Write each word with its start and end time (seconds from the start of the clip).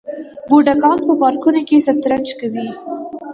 بوډاګان 0.49 0.97
په 1.07 1.13
پارکونو 1.21 1.61
کې 1.67 1.83
شطرنج 1.85 2.27
کوي. 2.39 2.67